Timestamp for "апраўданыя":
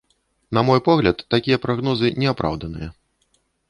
2.37-2.93